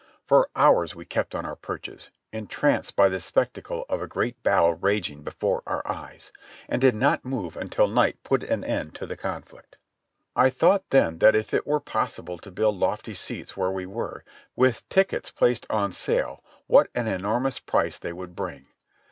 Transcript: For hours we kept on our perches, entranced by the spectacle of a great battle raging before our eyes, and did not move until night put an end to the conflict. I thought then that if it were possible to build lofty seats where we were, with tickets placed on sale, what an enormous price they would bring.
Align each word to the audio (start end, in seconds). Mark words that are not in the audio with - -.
For 0.25 0.49
hours 0.55 0.95
we 0.95 1.05
kept 1.05 1.35
on 1.35 1.45
our 1.45 1.55
perches, 1.55 2.09
entranced 2.33 2.95
by 2.95 3.07
the 3.07 3.19
spectacle 3.19 3.85
of 3.87 4.01
a 4.01 4.07
great 4.07 4.41
battle 4.41 4.73
raging 4.73 5.21
before 5.21 5.61
our 5.67 5.85
eyes, 5.87 6.31
and 6.67 6.81
did 6.81 6.95
not 6.95 7.23
move 7.23 7.55
until 7.55 7.87
night 7.87 8.17
put 8.23 8.41
an 8.43 8.63
end 8.63 8.95
to 8.95 9.05
the 9.05 9.15
conflict. 9.15 9.77
I 10.35 10.49
thought 10.49 10.89
then 10.89 11.19
that 11.19 11.35
if 11.35 11.53
it 11.53 11.67
were 11.67 11.79
possible 11.79 12.39
to 12.39 12.49
build 12.49 12.77
lofty 12.77 13.13
seats 13.13 13.55
where 13.55 13.69
we 13.69 13.85
were, 13.85 14.23
with 14.55 14.89
tickets 14.89 15.29
placed 15.29 15.67
on 15.69 15.91
sale, 15.91 16.43
what 16.65 16.89
an 16.95 17.05
enormous 17.05 17.59
price 17.59 17.99
they 17.99 18.11
would 18.11 18.35
bring. 18.35 18.65